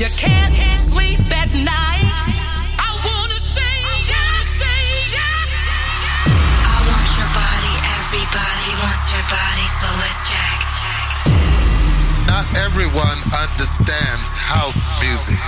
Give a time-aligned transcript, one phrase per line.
[0.00, 2.22] You can't sleep at night.
[2.80, 3.76] I wanna say
[4.08, 5.50] yes, say yes.
[6.64, 10.58] I want your body, everybody wants your body, so let's check.
[12.26, 15.38] Not everyone understands house music.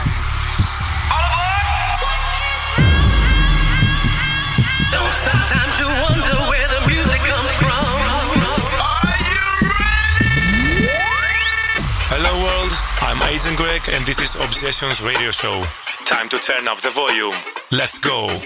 [4.92, 6.23] Don't sometimes you wonder
[13.16, 15.64] I'm Agent Greg and this is Obsessions Radio Show.
[16.04, 17.36] Time to turn up the volume.
[17.70, 18.40] Let's go.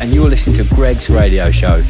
[0.00, 1.82] And you're listening to Greg's radio show.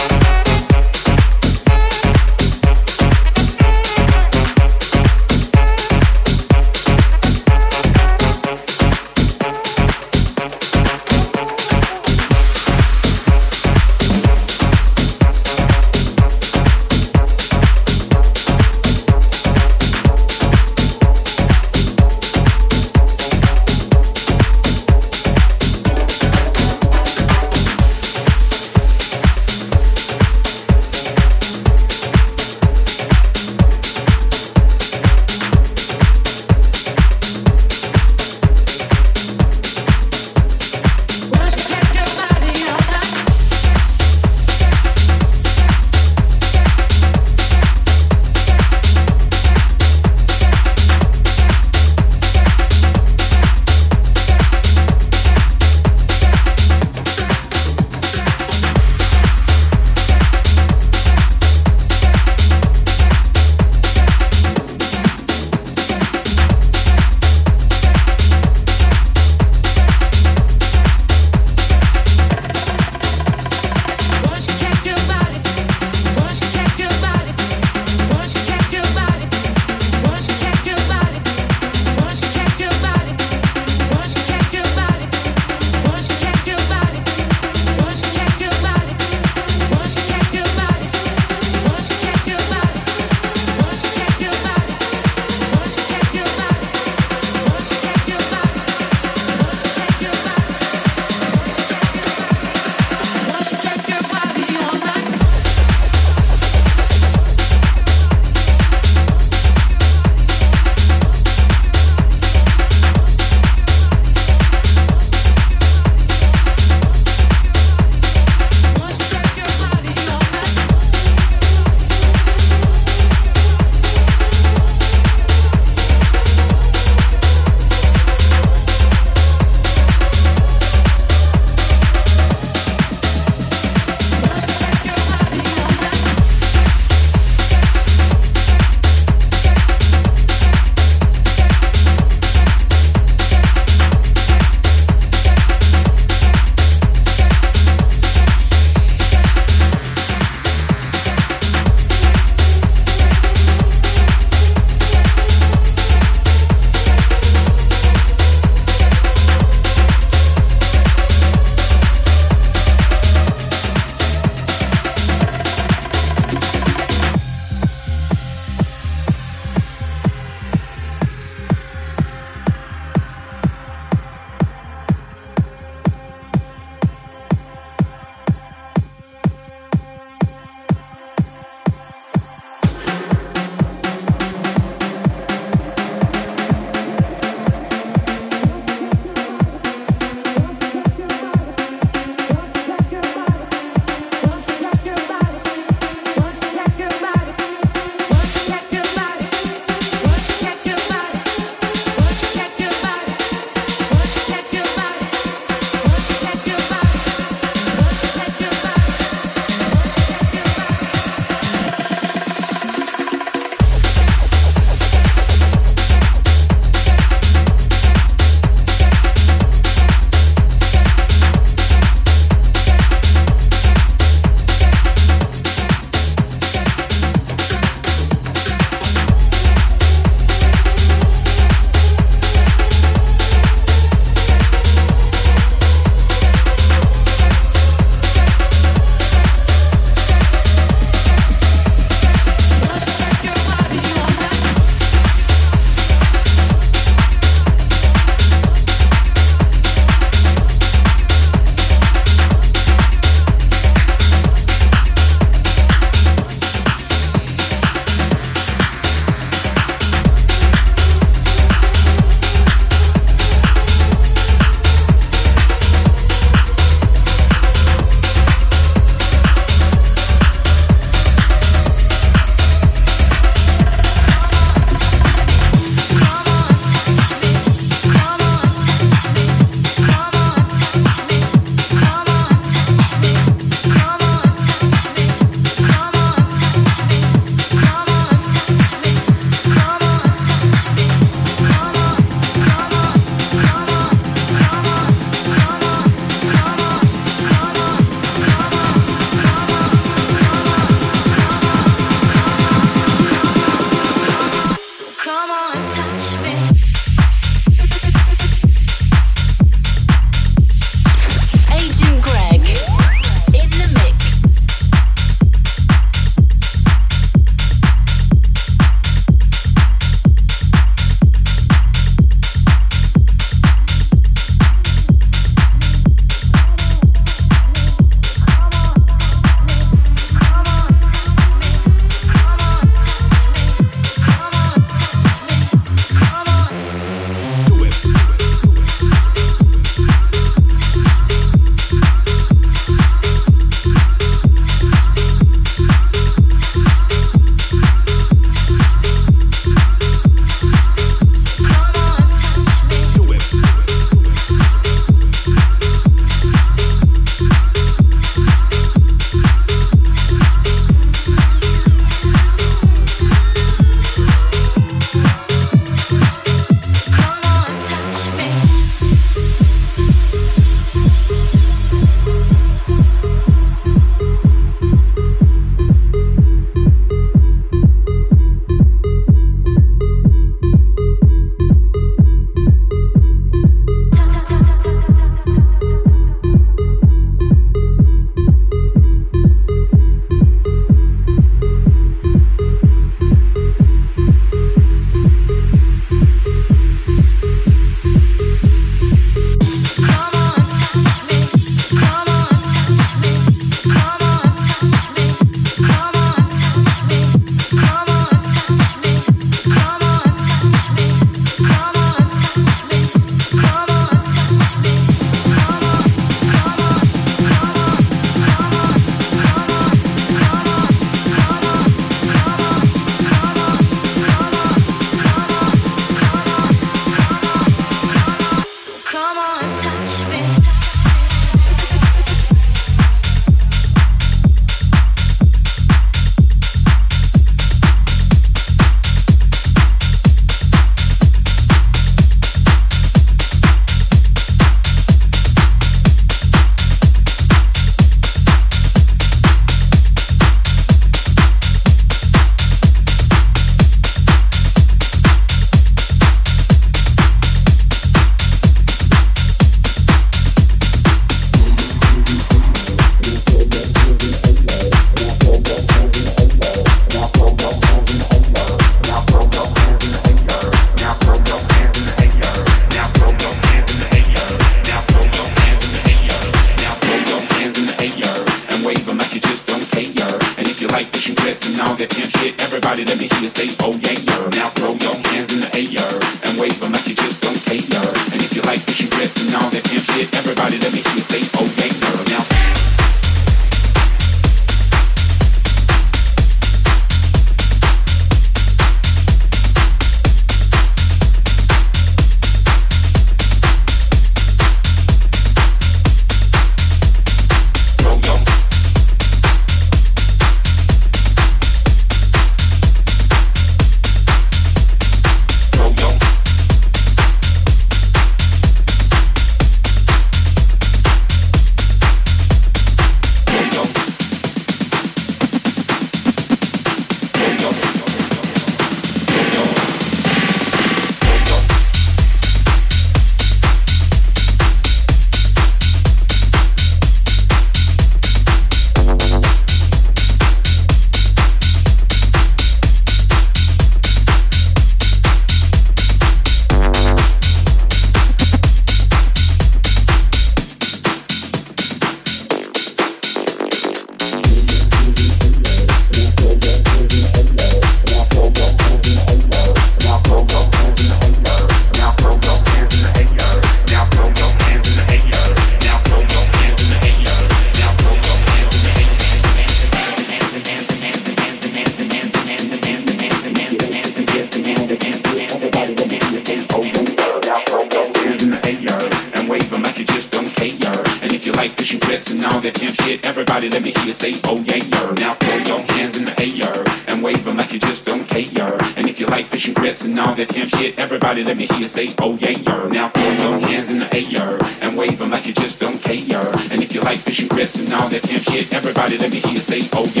[591.23, 592.69] let me hear you say, oh yeah, yer.
[592.69, 596.27] Now throw your hands in the air and wave them like you just don't care.
[596.51, 599.33] And if you like fishing grits and all that pimp shit, everybody let me hear
[599.33, 600.00] you say, oh yeah.